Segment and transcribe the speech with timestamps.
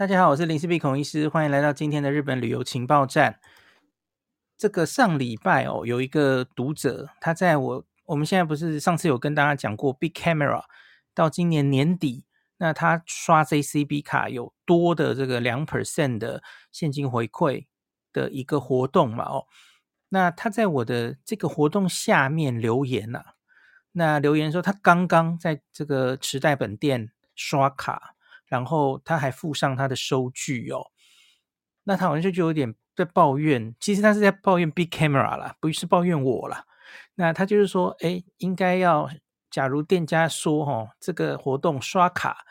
[0.00, 3.38] 大家好，我是林氏璧孔医师，欢迎来到今天的日本旅游情报站。
[4.56, 10.64] 这个上礼拜哦，有一个读者，他在我我们现在不是上次有跟大家讲过 Big Camera
[11.14, 12.24] 到今年年底，
[12.56, 16.42] 那他刷 JCB 卡有多的这个两 percent 的
[16.72, 17.66] 现金回馈
[18.10, 19.24] 的一个活动嘛？
[19.24, 19.44] 哦，
[20.08, 23.24] 那他在我的这个活动下面留言呐、啊，
[23.92, 28.14] 那留言说他刚刚在这个池袋本店刷卡。
[28.50, 30.90] 然后他还附上他的收据哦，
[31.84, 36.66] 那他好像就有点在抱怨，其实他是在抱怨 Big Camera 啦，不是抱怨我啦。
[37.14, 39.08] 那他就是说，哎，应该要，
[39.50, 42.44] 假如店家说哦，这个活动刷卡，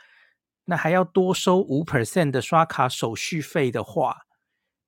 [0.65, 4.19] 那还要多收五 percent 的刷卡手续费的话，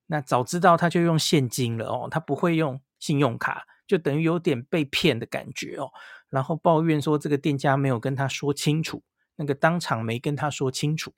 [0.08, 5.92] 那早知道他就用现金了哦，他不会用信用卡，就等于有点被骗的感觉哦。
[6.30, 9.04] 然后抱怨说这个店家没有跟他说清楚。
[9.42, 11.12] 那个当场没跟他说清楚，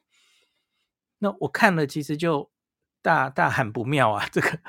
[1.18, 2.50] 那我看了其实就
[3.02, 4.26] 大大喊不妙啊！
[4.32, 4.60] 这个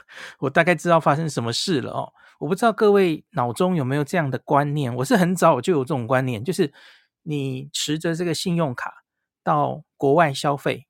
[0.40, 2.12] 我大概知道发生什么事了哦。
[2.40, 4.92] 我不知道各位脑中有没有这样的观念？
[4.96, 6.74] 我是很早就有这种观念，就是
[7.22, 9.04] 你持着这个信用卡
[9.44, 10.88] 到国外消费、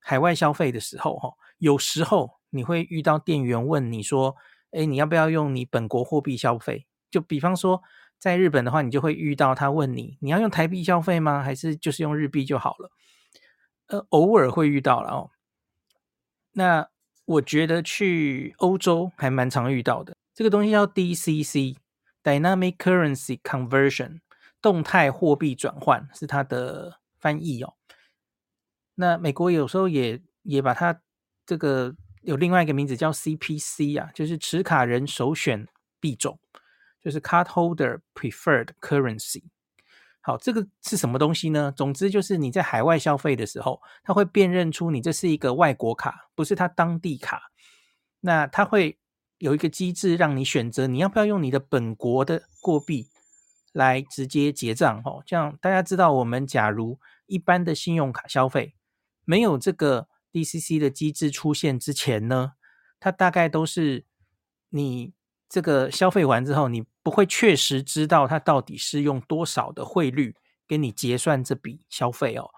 [0.00, 4.34] 海外消费的时候，哈，有时候你会遇到店员问你说
[4.74, 7.80] ：“哎，你要不要用你本国货币消费？”就比方说。
[8.24, 11.42] 在日本的话，你就会遇到他问你，你要用台币消费吗？
[11.42, 12.90] 还是就是用日币就好了？
[13.88, 15.30] 呃，偶尔会遇到了哦。
[16.52, 16.88] 那
[17.26, 20.16] 我觉得去欧洲还蛮常遇到的。
[20.32, 24.20] 这个东西叫 DCC（Dynamic Currency Conversion），
[24.62, 27.74] 动态货币转换是它的翻译哦。
[28.94, 30.98] 那美国有时候也也把它
[31.44, 35.68] 这个有另外一个名字叫 CPC 啊，就是持卡人首选
[36.00, 36.38] 币种。
[37.04, 39.44] 就是 Cardholder Preferred Currency。
[40.22, 41.70] 好，这个是什么东西呢？
[41.70, 47.42] 总之就是你在海外消费的时候，它会辨认出你这是一个外国卡，不是它当地卡。
[48.20, 48.98] 那它会
[49.36, 53.08] 有一个机制让你选择，你要不要用你的本国的货币
[53.74, 55.02] 来直接结账？
[55.04, 58.74] 哦，这样大家知道，我们假如一般的信用卡消费
[59.26, 62.52] 没有这个 DCC 的机制出现之前呢，
[62.98, 64.06] 它大概都是
[64.70, 65.12] 你。
[65.46, 70.34] 这个消费完之后，你不会确实知道他到底是用多少的汇率
[70.66, 72.50] 给你结算这笔消费哦。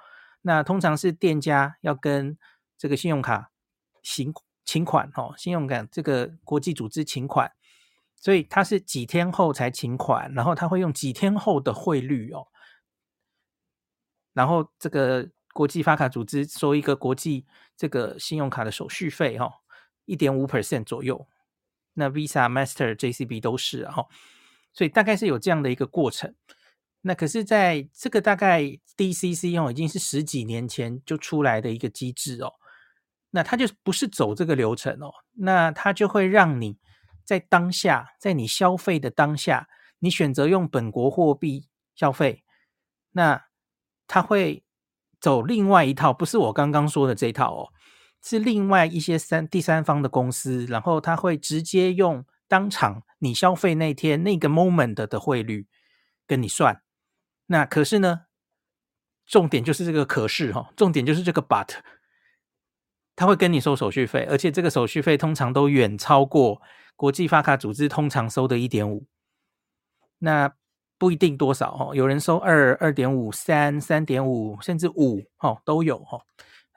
[0.43, 2.39] 那通常是店家要跟
[2.79, 3.51] 这个信用卡
[4.03, 4.33] 行
[4.65, 7.53] 请款哦，信用卡这个国际组织请款，
[8.15, 12.47] 所以他是几天后才请款，然后他会用几天后的汇率哦。
[14.33, 17.47] 然后这个国际发卡组织收一个国际
[17.77, 19.53] 这个信用卡的手续费哦，
[20.05, 21.27] 一点五 percent 左右。
[21.95, 24.05] 那 Visa、Master、JCB 都是啊，
[24.77, 26.35] 所以大概是有这样的一个过程。
[27.01, 28.61] 那可是在这个大概
[28.97, 32.53] DCC 哦，已经是十几年前就出来的一个机制哦。
[33.31, 36.77] 那它就不是走这个流程哦，那它就会让你
[37.25, 39.69] 在当下，在你消费的当下，
[40.01, 42.45] 你选择用本国货币消费，
[43.13, 43.47] 那
[44.07, 44.63] 它会
[45.21, 47.73] 走另外一套，不是我刚刚说的这套哦。
[48.23, 55.67] 是另外一些三第三方的公司，然后他会直接用当场你消费那天那个 moment 的汇率
[56.27, 56.83] 跟你算。
[57.47, 58.23] 那可是呢，
[59.25, 61.79] 重点就是这个可是哈，重点就是这个 but，
[63.17, 66.61] 他会跟你收手续费，而且这个手续费通常都远超过
[66.95, 69.07] 国际发卡组织通常收的一点五。
[70.19, 70.55] 那
[70.99, 76.25] 不一定多少哦，有人收二、二点五、三、三点五，甚至五哦都有哦。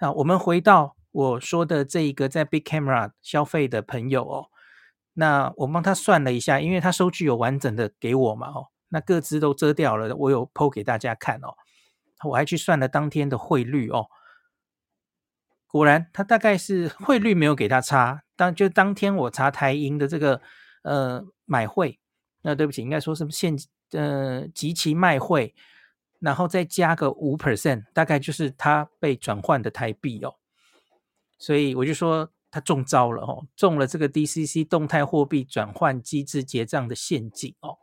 [0.02, 0.96] 那我们回到。
[1.12, 4.50] 我说的这一个在 Big Camera 消费的朋友哦，
[5.20, 11.52] 那我帮他算了一下，因为他收据有完整的给我嘛哦，那各资都遮掉了，我有 PO 给大家看哦，
[12.30, 14.08] 我还去算了当天的汇率哦，
[15.68, 20.42] 果然他大概是汇率没有给他差，当就当天我查台银的这个
[20.84, 22.00] 呃买汇，
[22.44, 23.54] 那对不起，应该说是现
[23.92, 25.54] 呃即期卖汇，
[26.22, 30.36] 然后再加个五 percent，大概就是他被转换的台币哦。
[31.38, 37.78] 所以我就说他中招了哦，中了这个 DCC 动态货币转换机制结账的陷阱哦。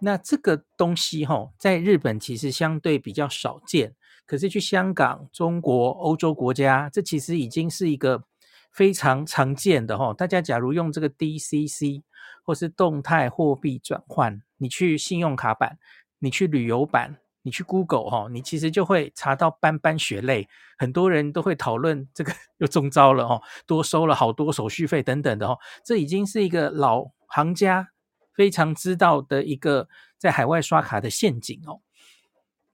[0.00, 8.24] 那这个东西哈，在日本其实相对比较少见，可是去香港、中国、欧洲国家，这其实已经是一个
[8.72, 10.14] 非常常见的哈。
[10.14, 12.02] 大家假如用这个 DCC
[12.42, 15.78] 或是动态货币转换，你去信用卡版，
[16.18, 17.18] 你去旅游版。
[17.42, 20.48] 你去 Google 哈，你其实就会查到斑斑血泪，
[20.78, 27.90] 很多人都会讨论这个 又中招了哈，多收了好多手续费等等的哈，这已经是一个老行家
[28.34, 29.88] 非常知道的一个
[30.18, 31.80] 在海外刷卡的陷阱哦。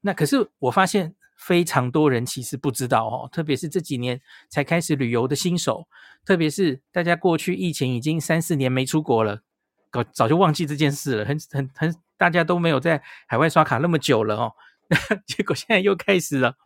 [0.00, 5.86] 那可是我发现非常多人其实不知道哦，特别是这几年才开始旅游的新手，
[6.24, 9.42] 特别是大家过去疫情已经三四年没出国了，
[9.90, 14.52] 搞早就忘记这件事了，很很很，大家都没有在海外刷卡那么久了哦，
[15.26, 16.56] 结果现在又开始了，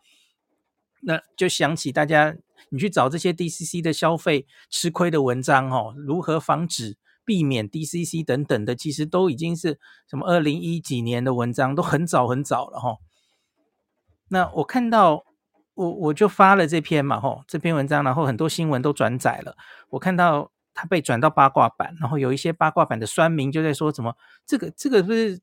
[1.01, 2.35] 那就想起大家，
[2.69, 12.97] 你去找这些 DCC 的消费吃亏的文章哦，如何防止避免 DCC 等等的，其实都已经是什么二零一几年的文章，都很早很早了哈、哦。
[14.29, 15.25] 那我看到
[15.73, 19.55] 我我就发了这篇嘛，吼，这篇文章，然后很多新闻都转载了。
[19.89, 24.15] 我看到他被转到八卦版，然后有一些八卦版的酸民就在说什么，
[24.45, 25.39] 这个这个是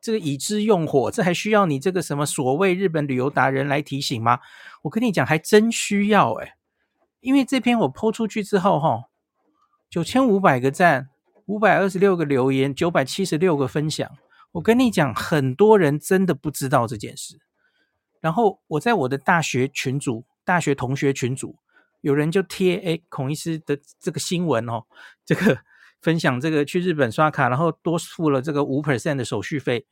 [0.00, 4.40] 这个已知用火，这还需要你这个什么所谓日本旅游达人来提醒吗？
[4.82, 6.54] 我跟你讲，还真需要诶，
[7.20, 9.04] 因为这篇我 po 出去之后，吼，
[9.88, 11.08] 九千五百个赞，
[11.46, 14.10] 五百二十六个留言，九百七十六个分享。
[14.52, 17.38] 我跟你讲，很多人真的不知道这件事。
[18.20, 21.56] 然后我在我的大学群组、大学同学群组，
[22.02, 24.84] 有人就贴诶孔医师的这个新闻哦，
[25.24, 25.58] 这个
[26.00, 29.86] 分享这个去日本刷卡，然后多付了这个五 percent 的手续费，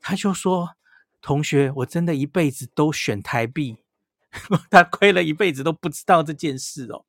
[0.00, 0.76] 他就说
[1.22, 3.76] ：“同学，我真的一辈子都选台币，
[4.70, 7.04] 他亏了一辈子都不知道这件事哦。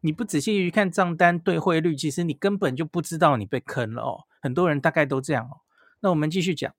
[0.00, 4.24] 你不仔细去看账单对汇率，其实你根本就不知道你被坑了哦。
[4.40, 5.60] 很多人大概都这样哦。
[6.00, 6.74] 那我们继续讲。”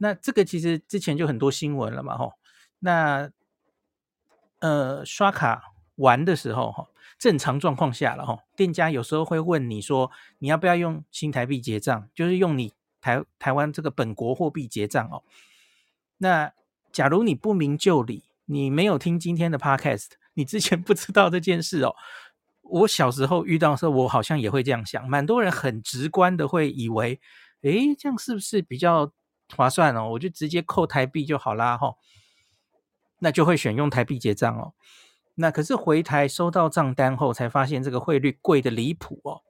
[0.00, 2.32] 那这个其实之前就很多新闻了嘛，吼。
[2.80, 3.30] 那
[4.60, 6.88] 呃，刷卡玩的时候，哈，
[7.18, 15.22] 正常状况下了，哈，店家有时候会问你说，你要不要用新台币结账，就是用你台台湾这个本国货币结账哦。
[16.18, 16.52] 那
[16.90, 21.94] 假如你不明就里，你没有听今天的 podcast， 你之前不知道这件事哦。
[22.62, 27.18] 我小时候遇到的时候，我好像也会这样想，蛮多人很直观的会以为，
[27.62, 29.10] 诶，这样是不是比较
[29.56, 31.94] 划算哦，我就直接扣台币就好啦，哈，
[33.18, 34.74] 那就会选用台币结账哦。
[35.34, 39.42] 那可是回台收到账单后，才发现这个汇率贵的离谱哦。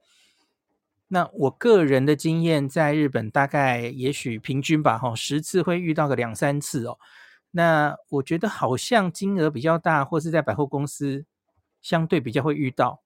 [1.07, 6.99] 那我个人的经验，在日本大概也许平均吧，哈，十次会遇到个两三次哦。
[7.51, 11.25] 那我觉得好像金额比较大，或是在百货公司
[11.81, 13.01] 相对比较会遇到。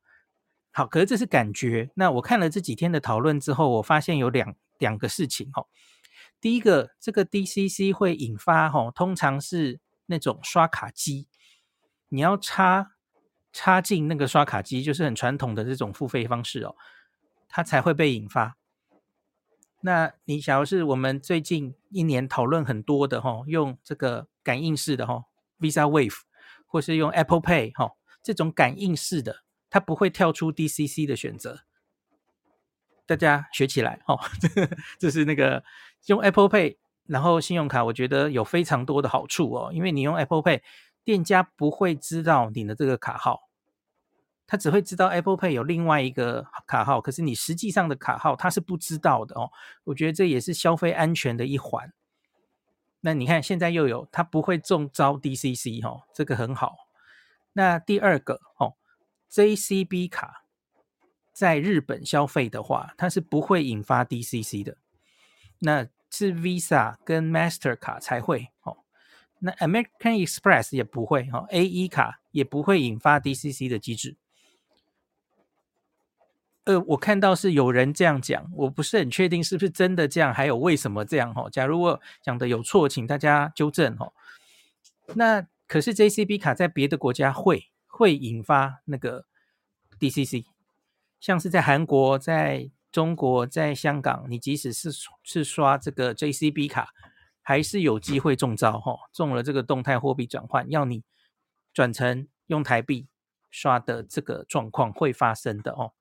[0.73, 1.91] 好，可是这是感觉。
[1.95, 5.67] 那我看了这几天的讨论之后，我发现有两两个事情哦。
[6.41, 11.27] 第一个，这个 DCC 会引发吼，通常是那种刷卡机，
[12.09, 12.93] 你要插
[13.51, 16.75] 插进那个刷卡机，就是很传统的这种付费方式哦，
[17.47, 18.57] 它才会被引发。
[19.81, 25.25] 那你假如是我们最近一年讨论很多的吼，用这个感应式的吼
[25.59, 26.21] ，Visa Wave，
[26.65, 31.65] 或是用 Apple Pay 吼，这种感应式的，它不会跳出 DCC 的选择。
[33.05, 35.61] 大家学起来哦， 这个就是那个
[36.05, 39.71] 用 Apple Pay，然后信用卡，我觉得有非常多的好处哦。
[39.73, 40.61] 因为你用 Apple Pay，
[41.03, 43.49] 店家不会知道你的这个卡号，
[44.47, 49.49] 他只会知道 Apple Pay 有另外一个卡号，可是你实际上的卡号他是不知道的哦。
[49.83, 51.93] 我觉得这也是消费安全的一环。
[53.01, 56.75] 那你看现在又有，他不会中招 DCC 哦，这个很好。
[57.53, 58.75] 那第二个哦
[59.31, 60.41] ，JCB 卡。
[61.33, 64.77] 在日本消费的话，它是不会引发 DCC 的，
[65.57, 68.77] 那是 Visa 跟 Master 卡才会哦。
[69.39, 74.15] 那 American Express 也不会哦，AE 卡也不会引发 DCC 的机制。
[76.65, 81.49] 呃，我看到是有人这样讲，我不是很确定是不是真的这样，还有为什么这样哦？
[81.49, 84.13] 假如我讲的有错，请大家纠正哦。
[85.15, 89.25] 那可是 JCB 卡在别的国家会会引发那个
[89.99, 90.45] DCC。
[91.19, 94.91] 像是在韩国、在中国、在香港，你即使是
[95.23, 96.93] 是刷这个 JCB 卡，
[97.41, 101.03] 还是有机会中招哈，中了这个动态货币转换，要你
[101.73, 103.07] 转成用台币
[103.49, 105.93] 刷的这个状况会发生的哦。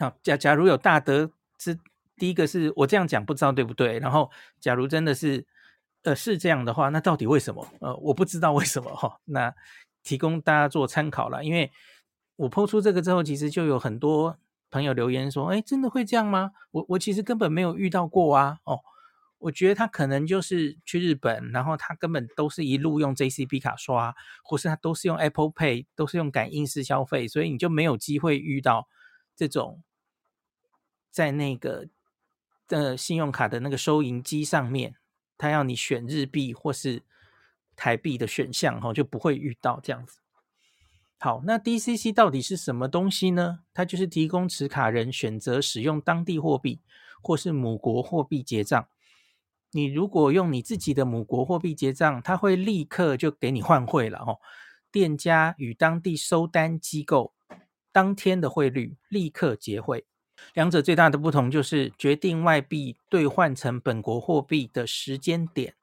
[0.00, 1.30] 好，假假如有大德
[1.60, 1.78] 是
[2.16, 5.46] 第一个是我这样讲不知道对不对，然后假如真的是
[6.02, 7.64] 呃是这样的话，那到底为什么？
[7.80, 9.54] 呃，我不知道为什么哈，那
[10.02, 11.70] 提供大家做参考了，因为。
[12.36, 14.36] 我 po 出这个之后，其实就有很多
[14.74, 16.50] 朋友留言说：“哎，真的会这样吗？
[16.72, 18.80] 我我其实根本没有遇到过啊。”哦，
[19.38, 24.12] 我觉得他可能就是去日本，然后他根本都是一路用 JCB 卡刷，
[24.42, 28.88] 或是他都是用 Apple Pay，都是用感应式消费，所以你就没有机会遇到
[29.36, 29.80] 这种
[31.08, 31.86] 在那个
[32.66, 34.96] 的信用卡的那个收银机上面，
[35.38, 37.04] 他要你选日币或是
[37.76, 40.18] 台币的选项，哈，就不会遇到这样子。
[41.24, 43.60] 好，那 DCC 到底是什么东西呢？
[43.72, 46.82] 它就是提供持卡人选择使用当地货币
[47.22, 48.86] 或是母国货币结账。
[49.70, 54.38] 你如果用你自己的母国货币结账，它会立刻就给你换汇了哦。
[54.92, 57.32] 店家与当地收单机构
[57.90, 60.04] 当天的汇率立刻结汇，
[60.52, 65.74] 两者最大的不同就是决定外币兑换成本国货币的时间点。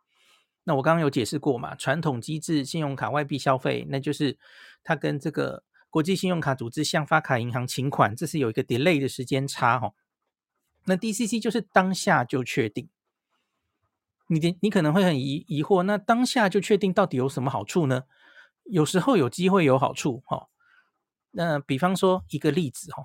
[0.64, 4.38] 那我刚刚有解释过嘛，传统机制信用卡外币消费，那就是
[4.84, 9.94] 它跟这个国际信用卡组织向发卡银行请款，这是有一个 delay 的时间差哈。
[10.86, 12.90] 那 DCC 就是当下就确定。
[14.28, 18.04] 你的你可能会很疑疑惑，那当下就确定到底有什么好处呢？
[18.64, 20.48] 有时候有机会有好处哈。
[21.32, 23.04] 那比方说一个例子哈，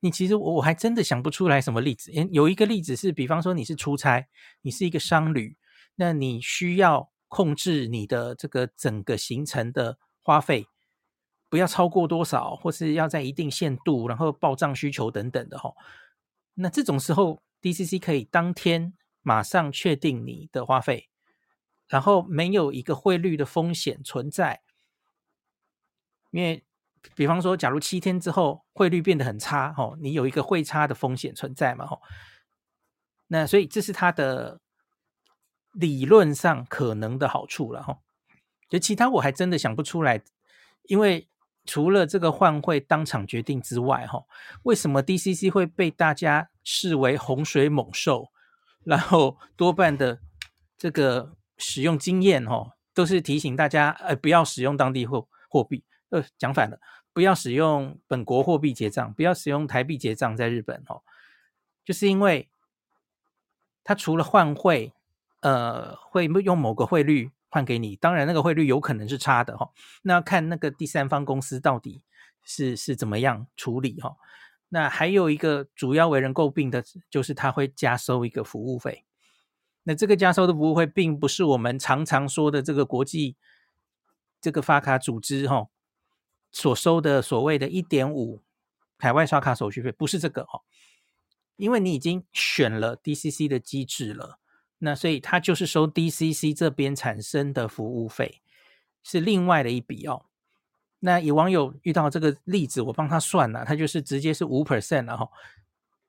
[0.00, 2.12] 你其实我我还真的想不出来什么例子。
[2.30, 4.28] 有一个例子是，比方说你是出差，
[4.62, 5.56] 你是一个商旅。
[5.96, 10.66] 那你需要控制你的这个整个行程的花费，
[11.50, 15.74] 不要超过多少，或是要在一定限度，然后报账需求等等的哈。
[16.54, 21.10] 那这种时候，DCC 可以当天马上确定你的花费，
[21.88, 24.62] 然后没有一个汇率的风险存在。
[26.30, 26.64] 因为，
[27.14, 32.00] 比方说，假如七天之后汇率变得很差，哈，你有一个汇差的风险存在嘛，哈。
[33.26, 34.61] 那所以这是它的。
[35.72, 37.98] 理论上可能的好处了哈，
[38.68, 40.22] 就其他我还真的想不出来，
[40.82, 41.26] 因为
[41.64, 44.24] 除了这个换汇当场决定之外哈，
[44.64, 48.30] 为什么 DCC 会被大家视为洪水猛兽？
[48.84, 50.20] 然后多半的
[50.76, 56.78] 这个使用经验哈，都是提醒大家，呃，不要使用当地货货币，呃，讲反了，
[57.12, 61.00] 不要使用本国货币结账，不要使用台币结账，在日本哈，
[61.84, 62.50] 就是因为
[63.82, 64.92] 它除了换汇。
[65.42, 69.70] 呃，会用某个汇率换给你，当然那个汇率有可能是差的哈。
[70.02, 72.00] 那要看那个第三方公司到底
[72.42, 74.16] 是是怎么样处理哈。
[74.70, 79.04] 那还有一个主要为人诟病的就是他会加收一个服务费。
[79.82, 83.36] 那这个加收的服务费并不是我们常常说的这个国际
[84.40, 85.66] 这个发卡组织哈
[86.50, 88.40] 所收的所谓的一点五
[88.96, 90.62] 海外刷卡手续费，不是这个哈，
[91.56, 94.38] 因为你已经选了 DCC 的机制了。
[94.84, 98.42] 那所以他就是收 DCC 这边产生的服务费，
[99.04, 100.26] 是另外的一笔哦。
[100.98, 105.28] 那有网友遇到这个例子，我帮他算了，他就是直接是五 percent 了哈。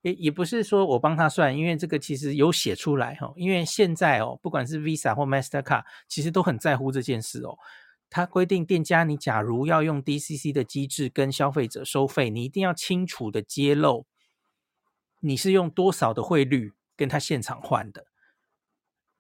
[0.02, 3.32] 也也不是说我帮他算，因为这个其实有写出来哈。
[3.36, 7.58] 因为现在哦，不管是 Visa 或 Mastercard，其实都很在乎这件事哦。
[8.10, 14.08] 他规定店家，你假如要用 DCC 的机制跟消费者收费，你一定要清楚的揭露
[15.20, 18.08] 你是用多少的汇率跟他现场换的。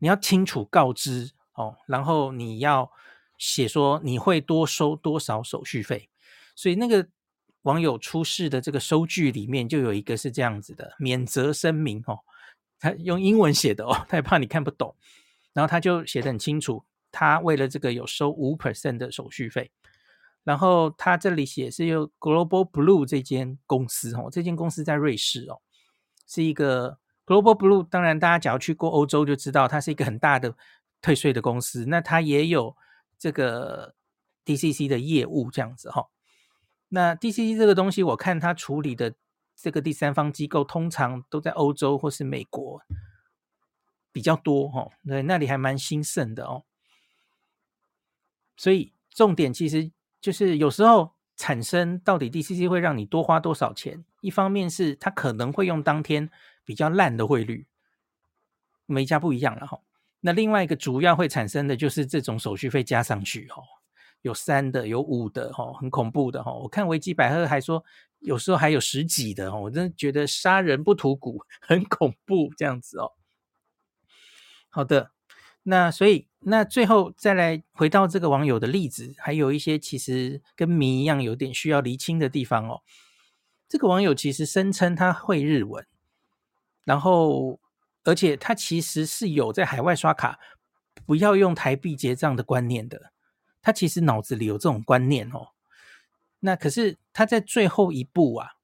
[0.03, 2.91] 你要清楚告知哦，然后你要
[3.37, 6.09] 写说你会多收多少手续费，
[6.57, 7.07] 所以那个
[7.61, 12.19] 网友出示的这个收据里面就有一个是这样子的免责声明哦，
[12.81, 14.93] 他用英文写的哦，他也怕你看不懂，
[15.53, 19.71] 然后他就写的很清楚，他为了这个有收五 percent 的手续费，
[20.43, 25.61] 然后他这里写是用 Global Blue 这间公司哦，这间公司在瑞士哦，
[26.27, 26.99] 是一个。
[27.25, 30.55] Global Blue，当然大家只要去过欧洲就知道，它是一个很大的
[31.01, 31.85] 退税的公司。
[31.87, 32.75] 那它也有
[33.17, 33.95] 这个
[34.43, 36.09] DCC 的业务这样子哈。
[36.89, 39.15] 那 DCC 这个东西，我看它处理的
[39.55, 42.81] 这个第三方机构，通常都在欧洲或是美国
[44.11, 44.89] 比较多哈。
[45.07, 46.65] 对，那里还蛮兴盛的哦。
[48.57, 49.89] 所以重点其实
[50.19, 56.29] 就是有时候产生到底 DCC 会让你多花多少钱，一方面是它可能会用当天。
[56.65, 57.65] 比较烂的汇率，
[58.85, 59.79] 每家不一样了哈。
[60.21, 63.61] 那另外一个主要会产生的就是这种手续费加上去哈，
[64.21, 66.53] 有三的，有五的哈，很恐怖的哈。
[66.53, 67.83] 我看维基百科还说，
[68.19, 73.11] 有时候还有十几的哈，我真的觉得杀人不吐骨， 很恐怖这样子哦。
[74.69, 75.11] 好的，
[75.63, 82.81] 那所以那最后再来回到这个网友的例子，还有一些其实跟谜一样，有点需要厘清的地方哦。
[83.67, 85.85] 这个网友其实声称他会日文。
[86.85, 87.61] 然后，
[88.03, 90.37] 而且他其实是有在海外刷卡
[91.05, 93.13] 不要用台币结账的观念的，
[93.61, 95.47] 他其实脑子里有这种观念哦。
[96.39, 98.55] 那可是他在最后一步啊，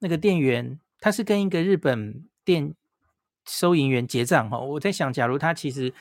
[0.00, 2.74] 那个店员他是跟一个日本店
[3.46, 4.58] 收银员结账哈。
[4.58, 5.94] 我在想，假如他其实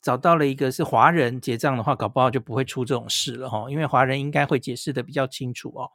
[0.00, 5.90] 找到了一个是华人结账的话，搞不好就不会出这种事了哈，因为华人应该会解释得比较清楚哦。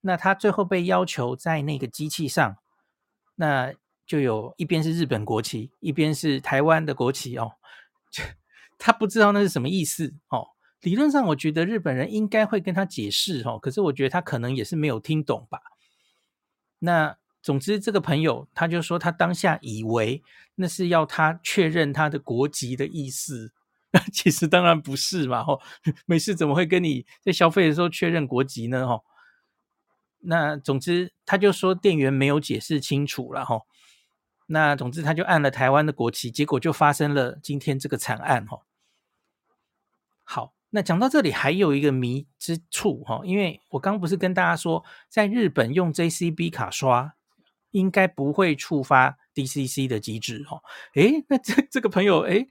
[0.00, 2.56] 那他最后被要求在那个机器上，
[3.34, 3.74] 那。
[4.06, 7.52] 就有一边是日本国旗，一边是台湾的国旗哦。
[8.78, 10.48] 他不知道那是什么意思哦。
[10.82, 13.58] 理论上，我觉得日本人应该会跟他解释哦。
[13.58, 15.58] 可是我觉得他可能也是没有听懂吧。
[16.78, 20.22] 那总之，这个朋友他就说，他当下以为
[20.56, 23.52] 那是要他确认他的国籍的意思，
[24.12, 25.60] 其实当然不是嘛，吼，
[26.06, 29.02] 没事怎么会跟你在消费的时候确认国籍呢，吼？
[30.20, 33.66] 那总之，他就说店员没有解释清楚了，吼。
[34.46, 38.62] 那总之，他就按了台湾的国旗，结果就发生了今天这个惨案，哦。
[40.24, 47.14] 好，那讲到这里还有一个谜之处，吼，因为我刚不是跟大家说，在日本用 JCB 卡刷。
[47.72, 50.62] 应该不会触发 DCC 的机制哦。
[50.94, 52.48] 诶，那这这个朋友，诶，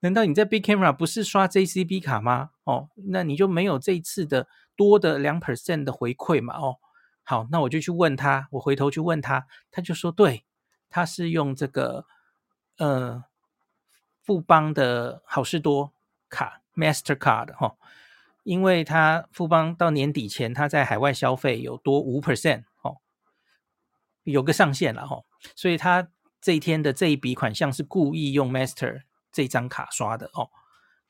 [0.00, 2.50] 难道你在 Big Camera 不是刷 JCB 卡吗？
[2.64, 6.58] 哦，那你就没有这一次的多的两 percent 的回馈嘛？
[6.58, 6.76] 哦，
[7.22, 10.44] 好，那我就去问他，我回头去问他，他就说，对，
[10.90, 12.04] 他是用这个
[12.76, 13.24] 呃
[14.22, 15.92] 富邦的好事多
[16.28, 17.76] 卡 Mastercard 哈，
[18.42, 22.98] 因为他富邦到年底前他在海外消费有多五 percent 哦。
[24.24, 25.24] 有个上限了哈，
[25.56, 30.50] 所以他这一天的这一笔款项是故意用 Master 这张卡刷的哦。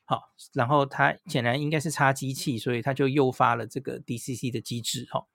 [0.05, 5.27] 好，然后他显然应该是插机器，所以他就诱发了这个 DCC 的机制哈。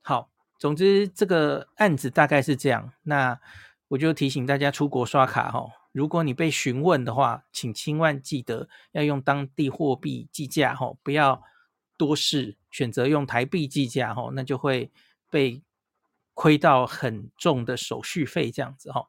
[0.00, 2.92] 好，总之这个案子大概是这样。
[3.04, 3.40] 那
[3.88, 11.42] 我就提醒大家出国刷卡哈，如果你被询问的话，请千万记得要用当地货币计价哈，不要
[11.96, 14.90] 多试，选择用台币计价哈，那就会
[15.30, 15.62] 被。
[16.40, 19.08] 亏到很重的手续费这样子哈，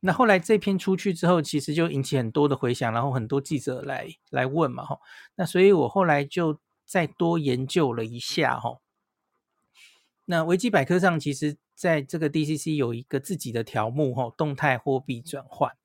[0.00, 4.98] 那后来这篇出去之后，其实就引起很多的回响，然后很多记者来来问嘛哈，
[5.36, 8.80] 那所以我后来就再多研究了一下哈。
[10.26, 15.76] 那维基百科上其实在这个 DCC 有一个自己的条目哈，动态货币转换。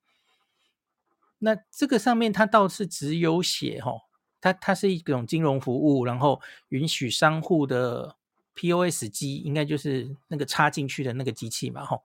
[1.40, 3.94] 那这个上面它倒是只有写哈，
[4.40, 8.18] 它它是一种金融服务，然后允许商户的。
[8.56, 12.04] POS 机应该就是那个插进去的那个机器嘛，吼，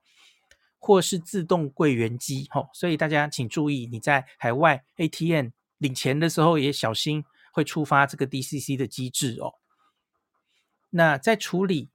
[0.79, 5.49] 或是自动柜员机，吼，所以大家请注意，你在海外 ATM
[5.79, 9.55] 领钱的时候也小心会触发这个 DCC 的机制哦。
[10.91, 11.89] 那在处理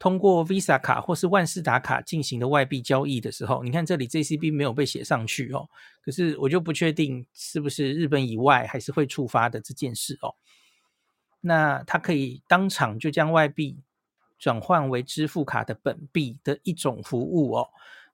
[0.00, 5.68] 通过 Visa 卡或是万事达卡进行的外币交易的时候，你看这里 JCB 没有被写上去哦，
[6.04, 10.34] 可是我就不确定是不是日本以外还是会触发的这件事哦。
[11.40, 13.78] 那它可以当场就将外币。
[14.42, 17.68] 转换为支付卡的本币的一种服务哦。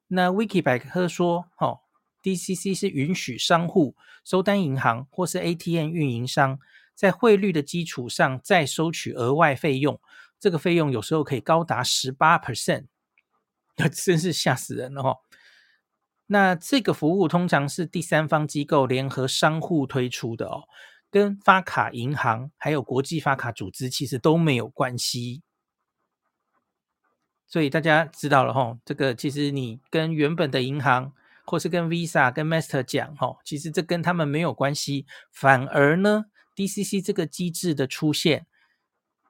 [0.08, 1.78] 那 Wiki 百科说，哦
[2.20, 3.94] ，DCC 是允许商户、
[4.24, 6.58] 收单银行或是 ATM 运营商
[6.96, 10.00] 在汇率的基础上再收取额外费用，
[10.38, 12.86] 这个费用有时候可以高达十八 percent，
[13.76, 15.18] 那 真是吓死人了哦。
[16.26, 20.64] 那这个服务通常是第三方机构联合商户推出的哦，
[21.10, 25.42] 跟发卡银行还有国际发卡组织其实都没有关系。
[27.46, 31.12] 所以大家知道了吼，这个其实你跟原本的银行，
[31.44, 35.06] 或是跟 Visa、跟 Master 讲吼，其实这跟他们没有关系。
[35.30, 36.24] 反而呢
[36.56, 38.48] ，DCC 这个机制的出现，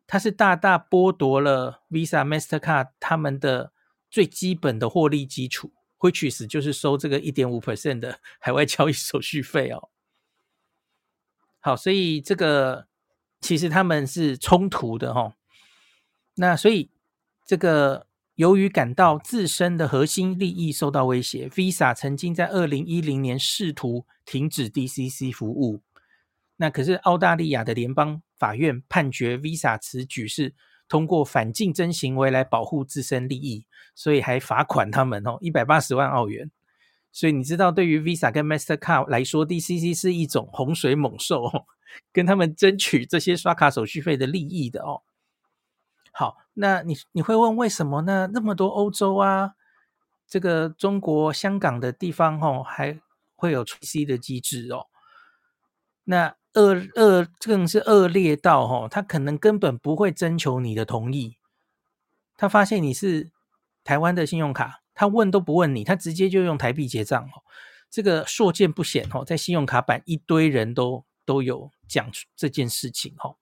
[0.07, 3.73] 它是大大剥夺了 Visa、Mastercard 他们的
[4.11, 9.89] 最基本的获利基础，which is 就是收这个一点五 percent 的海外交易手续费哦。
[11.61, 12.87] 好，所以这个
[13.41, 15.33] 其实他们是冲突的吼。
[16.35, 16.91] 那所以。
[17.47, 25.83] 这个由于感到自身的核心利益受到威胁，Visa 曾经在二零一零年试图停止 DCC 服务。
[26.57, 30.55] 那可是澳大利亚的联邦法院判决 Visa 此举是
[30.89, 36.51] 通过反竞争行为来保护自身利益，所以还罚款他们哦一百八十万澳元。
[37.13, 41.51] 所以你知道，对于 Visa 跟 Mastercard 来说，DCC 是一种洪水猛兽，
[42.13, 45.03] 跟他们争取这些刷卡手续费的利益的哦。
[46.13, 48.31] 好，那你你会问为什么呢？
[48.33, 49.55] 那么多欧洲啊，
[50.29, 53.01] 这个中国香港的地方哦，还
[53.35, 54.87] 会有 C 的机制哦。
[56.05, 61.37] 那恶恶更是恶劣到哦，他可能根本不会征求你的同意。
[62.37, 63.31] 他发现你是
[63.85, 67.45] 台湾的信用卡，他问都不问你，他直接就用台币结账哦。
[67.91, 73.37] 这个所见不鲜哦，在信用卡版一堆人都都有讲这件事情哦。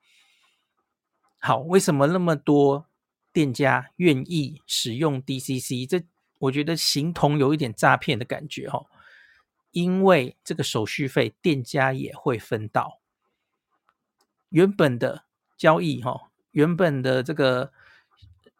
[1.41, 2.87] 好，为什么那么多
[3.33, 5.89] 店家愿意使用 DCC？
[5.89, 6.03] 这
[6.41, 8.85] 我觉得形同有一点诈骗的感觉哈，
[9.71, 13.01] 因为这个手续费店家也会分到。
[14.55, 15.25] 原本的
[15.59, 17.73] 交易哈，原本的这个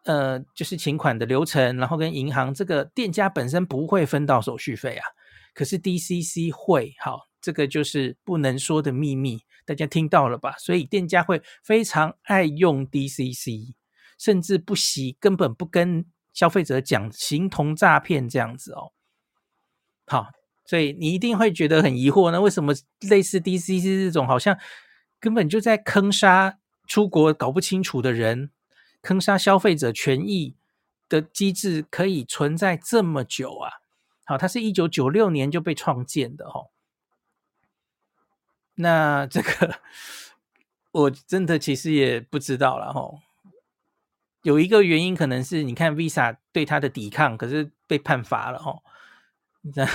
[0.03, 5.05] 呃就是请款的流程，然后跟银行这个店家本身不会分到手续费啊，
[5.53, 6.93] 可是 DCC 会。
[6.99, 9.39] 好，这个就是不能说的秘密。
[9.63, 10.55] 大家听到了吧？
[10.57, 13.73] 所以店家会非常爱用 DCC，
[14.19, 18.91] 甚至不惜根本不跟消费者讲，形同诈骗这样子哦。
[20.07, 20.27] 好，
[20.65, 22.73] 所以你一定会觉得很疑惑，那为什么
[23.09, 24.57] 类似 DCC 这种好像
[25.25, 28.51] 根本就在坑杀出国搞不清楚的人，
[29.01, 30.53] 坑杀消费者权益
[31.09, 33.71] 的机制可以存在这么久啊？
[34.23, 36.69] 好，它是一九九六年就被创建的哦。
[38.75, 39.79] 那这个
[40.91, 43.09] 我真的其实也不知道了哈。
[44.43, 48.77] 有一个原因可能是你看 Visa 对它的抵抗，可是被判罚了哈。
[49.63, 49.89] 那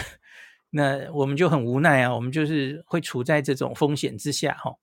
[0.70, 4.74] 那我们就很无奈啊，我们就是会处在这种风险之下哈。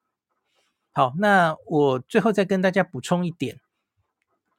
[0.97, 3.59] 好，那我最后再跟大家补充一点，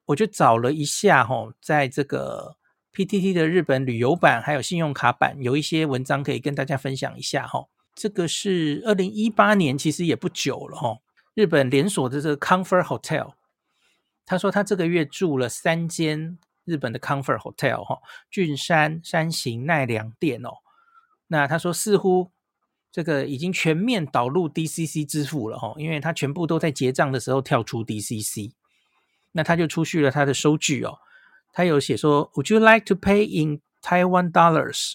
[0.05, 2.55] 我就找了一下哈，在这个
[2.93, 7.67] PTT 的日本旅游版还有信用卡版有一些文章可以跟大家分享一下哈。
[7.93, 10.99] 这个是二零一八年，其实也不久了哈。
[11.35, 13.33] 日本连锁的这个 Comfort Hotel，
[14.25, 17.99] 他说他这个月住了三间日本的 Comfort Hotel 哈，
[18.31, 20.51] 郡山、山形、奈良店哦。
[21.27, 22.31] 那他说似乎
[22.91, 28.53] 这个已经全面导入 DCC 支付了哈，因为它全部都在结账的时候跳出 DCC。
[29.33, 30.99] 那他就出具了他的收据哦，
[31.53, 34.95] 他有写说，Would you like to pay in Taiwan dollars？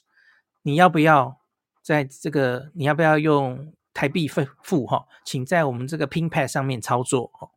[0.63, 1.37] 你要不要？
[1.81, 5.05] 在这个你要不要用台币付付哈？
[5.23, 7.51] 请在我们这个 PingPad 上面操作哦。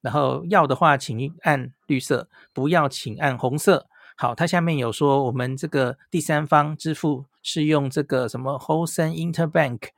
[0.00, 3.86] 然后要的话，请按绿色；不要，请按红色。
[4.16, 9.88] 好，它下面有说我们这个第三方支付是用这个什么 Hosen Interbank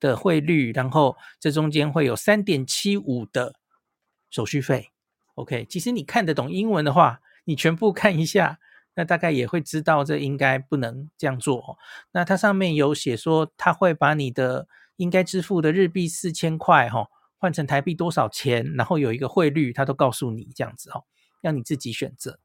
[0.00, 3.56] 的汇率，然后这中间会有三点七五的
[4.30, 4.90] 手续费。
[5.34, 8.58] OK，其实你看得懂英文的话，你全部看一下。
[8.94, 11.78] 那大概也会知道，这应该不能这样做。
[12.10, 21.04] 那它上面有写说，它会把你的应该支付的日币四千块哈，换成台币多少钱，然后有一个汇率，它都告诉你这样子哈，
[21.40, 22.40] 让你自己选择。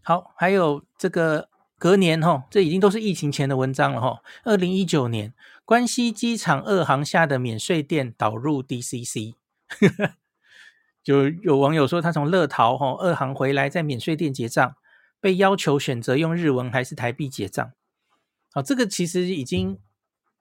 [0.00, 4.22] 好，还有这个隔年哈，这已经都是疫情前的文章了哈。
[4.44, 5.32] 二零一九年，
[5.64, 9.34] 关西机场二航下的免税店导入 DCC，
[11.02, 14.74] 就有网友说他从乐桃哈二航回来，在免税店结账。
[15.20, 17.72] 被要求选择用日文还是台币结账，
[18.52, 19.76] 好，这个其实已经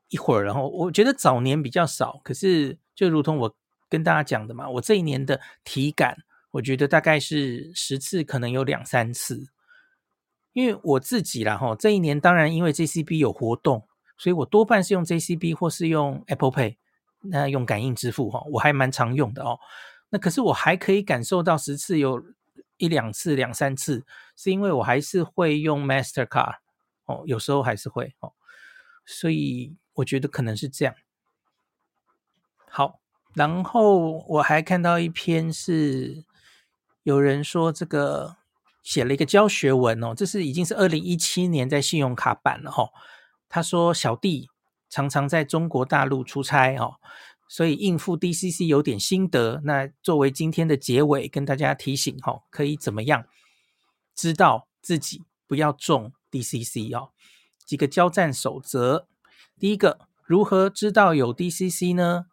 [0.10, 3.56] 一会儿了，然后我觉得早年比较少，可是就如同我
[3.89, 6.15] 跟大家讲的嘛，我这一年的体感，
[6.52, 9.47] 我觉得大概是十次可能有两三次，
[10.58, 16.78] 因为我自己啦，哈，这一年当然因为 JCB 有活动，所以我多半是用 JCB 或是用 Apple Pay，
[17.22, 19.60] 那用感应支付哈，我还蛮常用的哦，
[20.10, 22.24] 那可是我还可以感受到十次有。
[22.80, 26.58] 一两次、两三次，是因为我还是会用 Mastercard
[27.06, 28.34] 哦，有时候还是会哦，
[29.04, 30.93] 所以我觉得可能是这样。
[32.70, 33.00] 好，
[33.34, 36.24] 然后我还看到一篇是
[37.02, 38.36] 有人说这个
[38.88, 42.89] 写了一个教学文哦，这是已经是二零一七年在信用卡版了哈、哦。
[43.50, 44.47] 他说小弟
[44.89, 46.95] 常常在中国大陆出差哦。
[47.50, 53.26] 所以应付 DCC 有点心得，那作为今天的结尾，跟大家提醒哈，可以怎么样
[54.15, 57.10] 知道自己不要中 DCC 哦？
[57.65, 59.10] 几个交战守则。
[59.60, 62.28] 第一个，如何知道有 DCC 呢？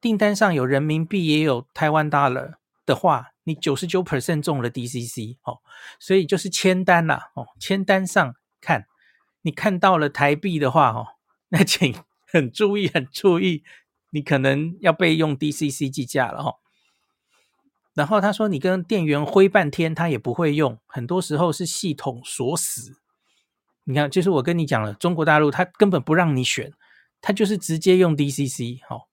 [0.00, 2.54] 订单上有人民币也有台湾 dollar
[2.86, 5.60] 的话，你九十九 percent 中了 DCC 哦。
[5.98, 8.86] 所以就是签单啦哦，签单上看，
[9.42, 11.06] 你看到了台币的话哦，
[11.48, 11.94] 那请
[12.26, 13.62] 很注意，很注意。
[14.10, 16.54] 你可能要被用 DCC 计价了哈，
[17.94, 23.00] 然后他说你跟店员挥半天，他也不会用，很多时候是系统锁死。
[23.82, 26.72] 你看，就是我跟你讲了，中国大陆他根本不让你选，
[27.20, 28.78] 他就是直接用 DCC。
[28.88, 29.08] 好，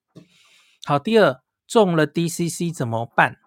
[0.84, 3.38] 好，第二，中了 DCC 怎么办？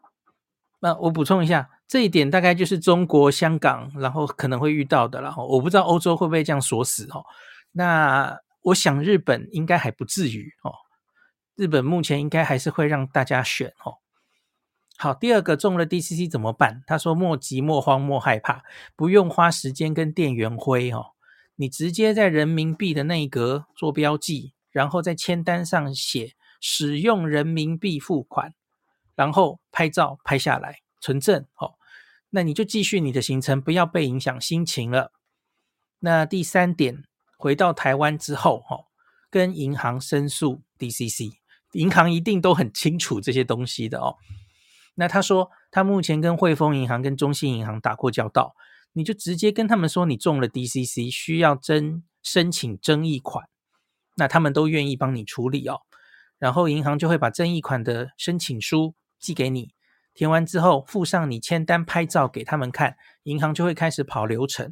[0.85, 5.33] 那我补充一下，这一点大概就是中国香港，然后可能会遇到的了。
[5.35, 7.25] 我不知道欧洲会不会这样锁死哦。
[7.71, 10.71] 那我想日本应该还不至于哦。
[11.55, 13.95] 日本目前应该还是会让大家选哦。
[14.95, 16.83] 好，第二个中了 DCC 怎么办？
[16.85, 18.61] 他说莫急莫慌莫害怕，
[18.95, 21.13] 不用花时间跟店员挥哦，
[21.55, 28.53] 你直接在人民币的那一格做标记，然后在签单上写使用人民币付款，
[29.15, 31.75] 然后拍照拍下来存证哦。
[32.29, 35.11] 那你就继续你的行程，不要被影响心情了。
[35.99, 37.05] 那第三点，
[37.37, 38.85] 回到台湾之后哦，
[39.29, 41.33] 跟银行申诉 DCC。
[41.71, 44.15] 银行一定都很清楚这些东西的哦。
[44.95, 48.55] 那他说他目前跟汇丰银行、跟中信银行打过交道，
[48.93, 53.49] 你就直接跟他们说你中了 DCC，需要征申请争议款，
[54.15, 55.81] 那他们都愿意帮你处理哦。
[56.37, 59.73] 然后银行就会把争议款的申请书寄给你，
[60.13, 64.71] 填完之后附上你签单拍照给他们看，银行就会开始跑流程。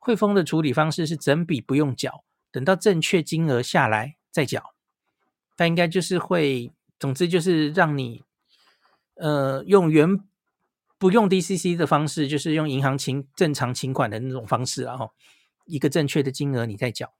[0.00, 4.74] 汇丰的处理方式是整笔不用缴，等到正确金额下来再缴。
[5.54, 8.24] 但应该就是会，总之就是让你，
[9.14, 10.18] 呃，用原
[10.98, 15.12] 不用 DCC 的方式，就是用银行请正常请款的那种方式，然后
[15.66, 17.14] 一个正确的金额你再缴。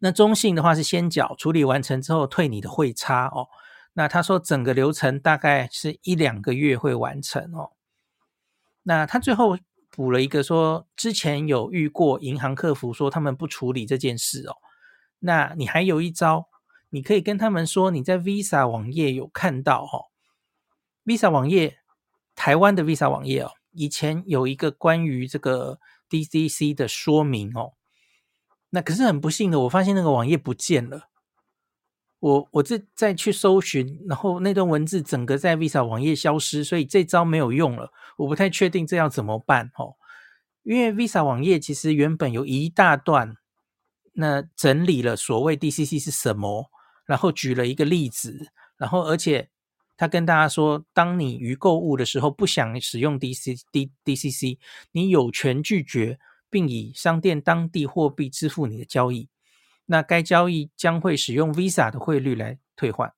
[0.00, 3.46] 那中信的话是先缴，处理完成之后退你的汇差哦。
[3.98, 7.72] 那他说整个流程大概是一两个月会完成哦。
[8.82, 9.58] 那他最后
[9.90, 14.56] 补了一个说，之前有遇过银行客服说他们不处理这件事哦。
[15.20, 16.46] 那你还有一招，
[16.90, 20.12] 你可以跟他们说你在 Visa 网页有看到哦。
[21.06, 21.78] Visa 网页，
[22.34, 25.80] 台湾的 Visa 网页哦，以前有一个关于这个
[26.10, 27.72] DCC 的说明哦。
[28.68, 31.08] 那可是很不幸的，我发现那个网页不见了。
[32.20, 37.92] 我我这再去搜寻，然后那段文字整个在 Visa 网页消失，所以这招没有用了。
[38.16, 39.94] 我不太确定这要怎么办哦。
[40.62, 43.36] 因为 Visa 网页其实原本有一大段，
[44.14, 46.70] 那整理了所谓 DCC 是什么，
[47.04, 49.50] 然后举了一个例子，然后而且
[49.96, 54.58] 他跟大家说，当你于购物的时候不想使用 DC D DCC，
[54.92, 56.18] 你有权拒绝。
[56.48, 59.28] 并以商店当地货币支付你的交易，
[59.86, 63.12] 那该交易将会使用 Visa 的汇率来退换。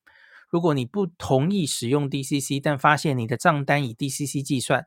[0.49, 4.87] 如果你不同意使用 DCC，但发现你的账单以 DCC 计算，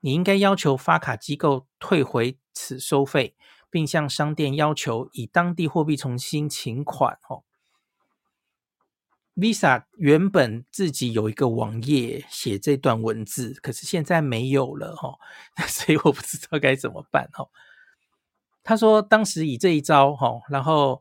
[0.00, 3.34] 你应该要求发卡机构退回此收费，
[3.70, 7.18] 并向商店要求以当地货币重新请款。
[7.28, 7.42] 哦。
[9.34, 15.16] Visa 原本自己有一个网页写这段文字，可是现在没有了哈，
[15.68, 17.48] 所以我不知道该怎么办哈。
[18.68, 21.00] 他说当时以这一招哈，然后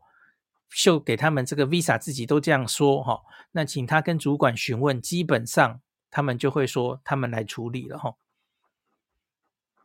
[0.70, 8.14] 秀给他们这个 Visa 自己都这样说哈，那请他跟主管询问，基本上他们就会说他们来处理了哈。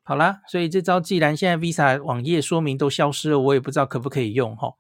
[0.05, 4.75] 好啦，所以这招既然现在 Visa 网页说明都消失了，我也不知道可不可以用哈。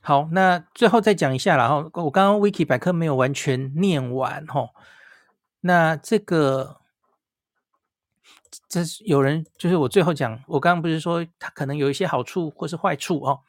[0.00, 4.68] 好，那最后再讲一下啦，然后我刚刚 Wiki 百科没有完全念完哈。
[5.62, 6.82] 那这个，
[8.68, 13.40] 这是有人就是我最后讲，我刚刚不是说它可能有一些好处或是坏处哦。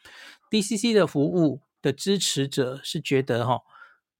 [0.51, 3.61] DCC 的服务的支持者是觉得哈，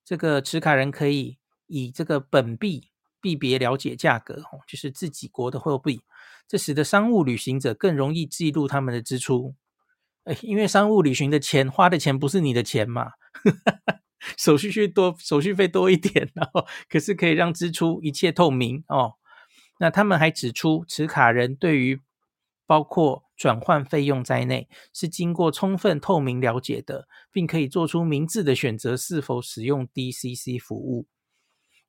[0.03, 2.89] 这个持卡人可以以这个本币
[3.21, 6.01] 币别了解价格哦，就是自己国的货币，
[6.47, 9.55] 这使得商务旅行者更容易记录他们的支出。
[10.23, 13.11] 哎，因为商务旅行的钱花的钱不是你的钱嘛，
[14.35, 19.13] 手续费多，手续费多一点，然后可是可以让支出一切透明哦。
[19.79, 22.01] 那他们还指出，持卡人对于
[22.65, 31.05] 包括转换费用在内，是经过充分透明了解的，并可以做出明智的选择，是否使用 DCC 服务。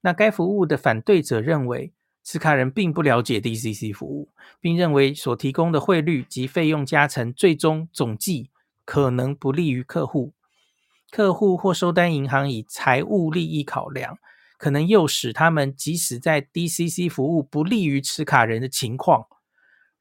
[0.03, 4.29] 那该服务的反对者认为，持卡人并不了解 DCC 服务，
[4.61, 8.51] 并认为所提供的汇率及费用加成最终总计
[8.85, 10.35] 可能不利于客户。
[11.11, 14.19] 客户或收单银行以财务利益考量，
[14.59, 19.27] 可能诱使他们即使在 DCC 服务不利于持卡人的情况，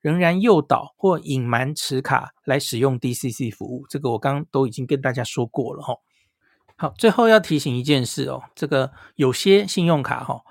[0.02, 3.86] 仍然诱导或隐瞒持卡来使用 DCC 服务。
[3.88, 5.96] 这个我刚刚都已经跟大家说过了哈。
[6.76, 10.42] 好，最后要提醒一件事哦，这个有些信用卡哈。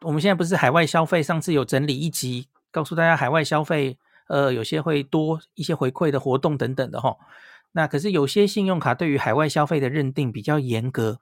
[0.00, 3.96] 我们现在不是海外消费，上次有整理一集，告诉大家海外消费，
[4.28, 7.16] 呃，有些会多一些回馈的活动等等的哈。
[7.72, 11.20] 那可是有些信用卡对于海外消费的认定比较严格，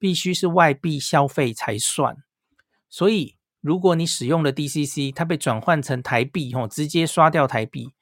[0.00, 2.16] 必须是外币消费才算。
[2.88, 7.92] 所以如果你使用了 DCC，它被转换成台币，吼，直接刷掉台币，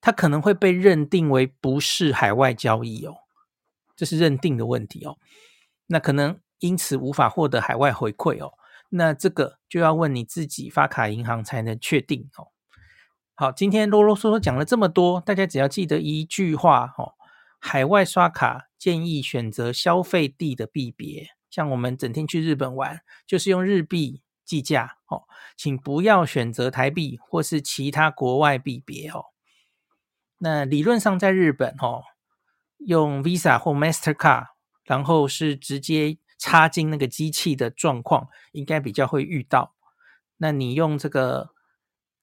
[0.00, 3.16] 它可能会被认定为不是海外交易哦，
[3.96, 5.16] 这是认定的问题哦。
[5.86, 8.52] 那可能因此无法获得海外回馈哦。
[8.90, 12.48] 那这个就要问你自己发卡银行才能确定哦。
[13.34, 17.14] 好，今天啰啰嗦嗦讲了这么多，大家只要记得一句话哦：
[17.66, 25.22] 海外刷卡建议选择消费地的币别，像我们整天去日本玩，就是用日币计价哦，
[25.56, 29.24] 请不要选择台币或是其他国外币别哦。
[30.38, 32.02] 那理论上在日本哦，
[32.78, 34.48] 用 Visa 或 Mastercard，
[34.84, 36.18] 然后是直接。
[36.36, 39.74] 插进那个机器的状况，应该比较会遇到。
[40.36, 41.50] 那你用这个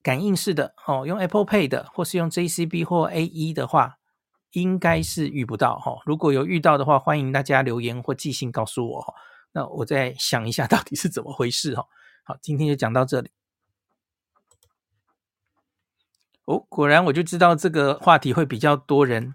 [0.03, 3.97] 感应式的哦，用 Apple Pay 的，或是用 JCB 或 AE 的话，
[4.51, 5.97] 应该是遇不到哈。
[6.05, 9.15] 如果有遇到的话，欢迎大家留言或寄信告诉我。
[9.53, 11.85] 那我再想一下 到底是怎么回事哈。
[12.23, 13.29] 好，今天就讲到这里。
[16.45, 19.33] 哦，果然我就知道这个话题会比较多人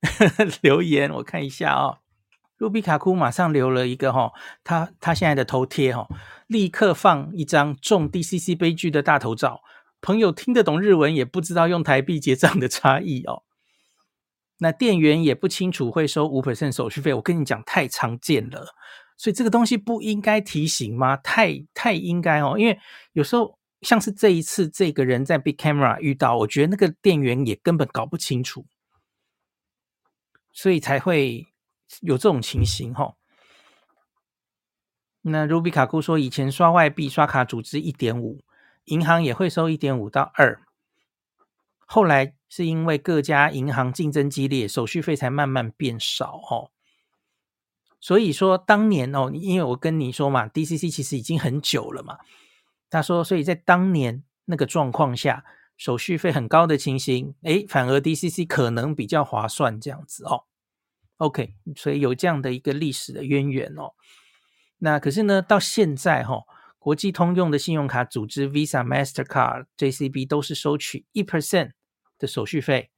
[0.62, 1.98] 留言，我看一下啊。
[2.58, 6.06] 卢比卡库马上留了一个哈，他他现在的头贴哈，
[6.46, 9.62] 立刻放一张中 DCC 悲剧的大头照。
[10.02, 13.42] 朋友听得懂日文，也不知道用台币结账的差异哦。
[14.60, 18.74] 那店员也不清楚会收五 percent 手续费，我跟你讲太常见了，
[19.16, 21.16] 所以这个东西不应该提醒吗？
[21.16, 22.78] 太太应该哦，因为
[23.12, 28.66] 有时候像是这一次这个人在 Big Camera 遇到，我觉得那个店员也根本搞不清楚，
[30.52, 31.46] 所以才会
[32.00, 33.14] 有这种情形哈、哦。
[35.22, 38.40] 那 Ruby 卡库说，以前刷外币刷卡组织一点五。
[38.86, 40.62] 银行也会收一点五到二，
[41.86, 46.70] 后来是因为各家银行竞争激烈，手续费才慢慢变少哦。
[47.98, 52.18] 所以说当年哦，因为我跟你说嘛，DCC 其实已经很久了嘛。
[52.90, 55.44] 他说，所以在当年那个状况下，
[55.76, 60.44] 手续费很高的情形，诶，反而 DCC 可能比较划算这样子哦。
[61.16, 63.92] OK，所以有这样的一个历史的渊源哦。
[64.78, 66.44] 那可是呢，到现在哈、哦。
[66.80, 71.72] 国际通用的信用卡组织 Visa、Mastercard、JCB 都是收取一 percent
[72.20, 72.90] 的手续费。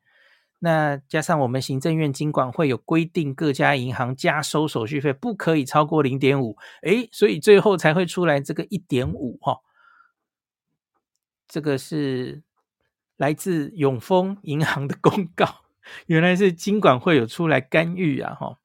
[0.58, 6.56] 那加上我们行政院金管会有规定，各家银行加收手续费不可以超过零点五。
[6.82, 9.60] 诶，所以最后才会出来这个一点五哈。
[11.48, 12.42] 这个是
[13.16, 15.62] 来自永丰银行的公告，
[16.06, 18.58] 原来是金管会有出来干预啊哈。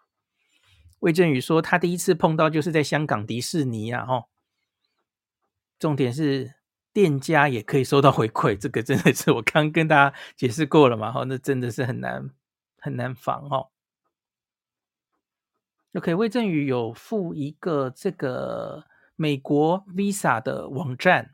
[1.00, 4.26] 魏正宇说他第一次碰到就是在香港迪士尼啊哈。
[5.80, 6.57] 重点是
[6.98, 11.12] 店家也可以收到回馈，这个真的是我刚跟大家解释过了嘛？
[11.12, 12.28] 哈，那真的是很难
[12.80, 13.68] 很难防哦。
[15.94, 18.84] OK，魏正宇有附一个这个
[19.16, 21.30] 美国 Visa 的网站，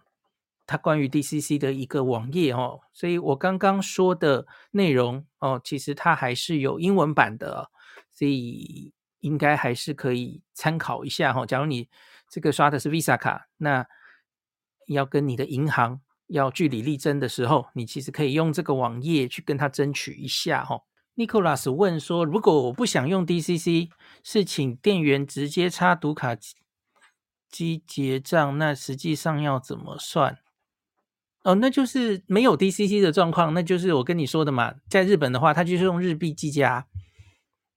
[0.67, 7.69] 它关于 DCC 的一个网页哦，所以我刚刚说的内容哦，其实它还是有英文版的，
[8.11, 11.45] 所以应该还是可以参考一下哈。
[11.45, 11.87] 假如你
[12.27, 13.87] 这个刷的是 Visa 卡，那
[14.87, 20.81] 要跟你的银行要据理力争的时候，你其实可以用这个网页去跟他争取一下哈。
[21.15, 23.89] Nicholas 问说：“如果我不想用 DCC，
[24.23, 26.35] 是请店员直接插读卡
[27.51, 30.39] 机结账，那实际上要怎么算？”
[31.43, 34.73] 哦，那就是没有 DCC 的状况，那就是我跟你说的嘛。
[34.89, 36.87] 在日本的话，它就是用日币计价，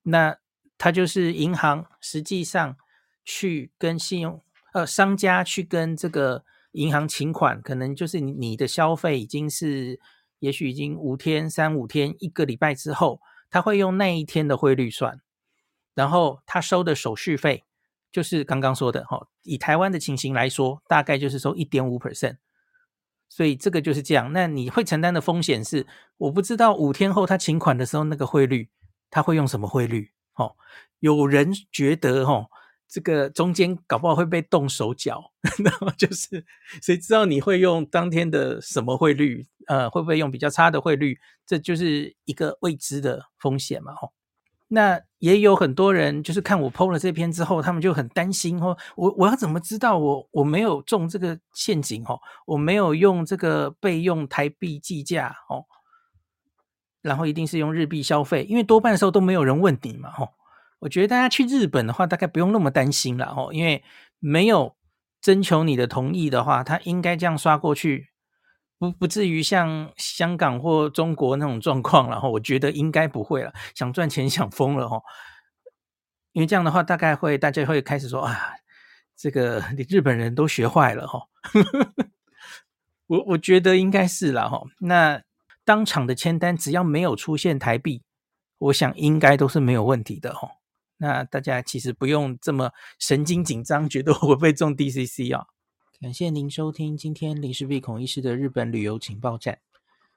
[0.05, 0.39] 那
[0.79, 2.77] 它就是银行实际上
[3.25, 4.41] 去跟信用
[4.73, 6.45] 呃商家去跟这个。
[6.77, 9.99] 银行请款可能就是你的消费已经是，
[10.41, 15.23] 也许已经五天、三五天、一个礼拜之后，他会用那一天的汇率算，
[15.95, 17.65] 然后他收的手续费
[18.13, 22.37] 就是刚刚说的哈，以台湾的情形来说，大概就是收一点五 percent，
[23.31, 24.33] 所以这个就是这样。
[24.35, 25.87] 那你会承担的风险是，
[26.19, 28.69] 我不知道五天后他请款的时候那个汇率
[29.09, 30.11] 他会用什么汇率？
[30.35, 30.55] 哦，
[30.99, 32.51] 有人觉得哦。
[32.89, 35.33] 这个中间搞不好会被动手脚，
[35.65, 36.45] 然后就是
[36.81, 39.47] 谁知道你会用当天的什么汇率？
[39.67, 41.19] 呃，会不会用比较差的汇率？
[41.45, 44.13] 这就是一个未知的风险嘛，吼。
[44.69, 52.05] 那也有很多人就是看我 PO 了这篇之后，他们就很担心哦，我我要怎么知道我我没有中这个陷阱？
[52.05, 55.67] 哦，我没有用这个备用台币计价哦，
[57.03, 60.31] 然后一定是用日币消费，因为多半的时候都没有人问你嘛，吼。
[60.81, 63.83] 我觉得大家去日本的话，大概不用那么担心了哦，因为
[64.19, 64.77] 没有
[65.21, 68.11] 征求你的同意的话，他应该这样刷过去，
[68.79, 72.11] 不不至于像香港或中国那种状况。
[72.11, 75.03] 然后我觉得应该不会了，想赚钱想疯了哦，
[76.33, 78.55] 因为这样的话，大概会大家会开始说啊，
[79.17, 81.29] 这个你日本人都学坏了哈。
[83.07, 84.63] 我我觉得应该是了哈。
[84.81, 85.23] 那
[85.65, 88.03] 当场的签单只要没有出现台币，
[88.59, 90.51] 我想应该都是没有问题的哈。
[90.99, 95.47] 那大家其实不用这么神经紧张，觉得我会被中 DCC 啊、哦！
[96.01, 99.59] 感谢您收听今天林氏璧孔医师的日本旅游情报站。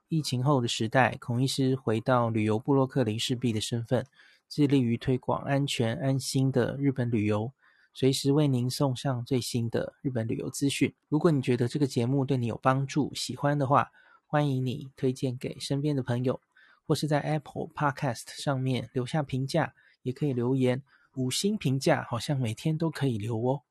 [0.08, 4.06] 疫情后的时代，孔医师回到旅游部落客林氏璧的身份，
[4.50, 7.52] 致力于推广安全安心的日本旅游，
[7.94, 10.94] 随时为您送上最新的日本旅游资讯。
[11.10, 13.92] 如果你觉得这个节目对你有帮助，喜欢的话，
[14.26, 16.40] 欢迎你推荐给身边的朋友，
[16.88, 19.74] 或是在 Apple Podcast 上面留下评价。
[20.02, 20.84] 也可以留言，
[21.16, 23.64] 五星评价好像每天都可以留哦。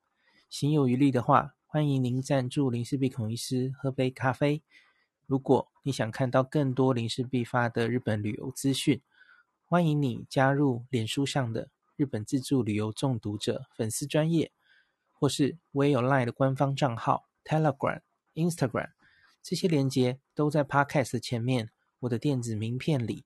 [0.49, 4.61] 行有余力的话，欢迎您赞助林氏璧孔医师喝杯咖啡。
[5.25, 9.01] 如果你想看到更多林氏璧发的日本旅游资讯，
[9.65, 14.51] 欢迎你加入脸书上的日本自助旅游中毒者粉丝专业，
[15.13, 18.01] 或是我也有 LINE 的官方账号 Telegram、
[18.33, 18.89] Instagram，
[19.43, 21.69] 这些连接都在 Podcast 前面
[21.99, 23.25] 我的电子名片里。